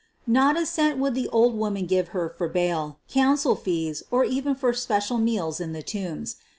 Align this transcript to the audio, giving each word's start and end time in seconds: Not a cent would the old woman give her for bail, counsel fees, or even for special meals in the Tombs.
Not 0.25 0.57
a 0.59 0.65
cent 0.65 0.97
would 0.97 1.13
the 1.13 1.27
old 1.27 1.55
woman 1.55 1.85
give 1.85 2.07
her 2.07 2.27
for 2.35 2.47
bail, 2.49 2.97
counsel 3.07 3.55
fees, 3.55 4.01
or 4.09 4.25
even 4.25 4.55
for 4.55 4.73
special 4.73 5.19
meals 5.19 5.59
in 5.59 5.73
the 5.73 5.83
Tombs. 5.83 6.37